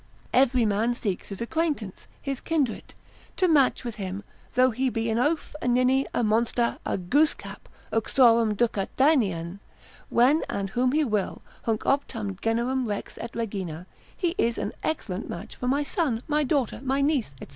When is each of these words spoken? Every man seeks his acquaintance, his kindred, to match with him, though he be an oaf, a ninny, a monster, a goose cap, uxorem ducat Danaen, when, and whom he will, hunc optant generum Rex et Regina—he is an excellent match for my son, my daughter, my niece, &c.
Every 0.33 0.65
man 0.65 0.95
seeks 0.95 1.29
his 1.29 1.41
acquaintance, 1.41 2.07
his 2.19 2.41
kindred, 2.41 2.95
to 3.37 3.47
match 3.47 3.83
with 3.85 3.97
him, 3.97 4.23
though 4.55 4.71
he 4.71 4.89
be 4.89 5.11
an 5.11 5.19
oaf, 5.19 5.53
a 5.61 5.67
ninny, 5.67 6.07
a 6.11 6.23
monster, 6.23 6.79
a 6.87 6.97
goose 6.97 7.35
cap, 7.35 7.69
uxorem 7.93 8.55
ducat 8.57 8.89
Danaen, 8.97 9.59
when, 10.09 10.41
and 10.49 10.71
whom 10.71 10.93
he 10.93 11.03
will, 11.03 11.43
hunc 11.65 11.85
optant 11.85 12.41
generum 12.41 12.87
Rex 12.87 13.19
et 13.21 13.35
Regina—he 13.35 14.33
is 14.39 14.57
an 14.57 14.71
excellent 14.81 15.29
match 15.29 15.55
for 15.55 15.67
my 15.67 15.83
son, 15.83 16.23
my 16.27 16.43
daughter, 16.43 16.81
my 16.83 17.01
niece, 17.01 17.35
&c. 17.39 17.45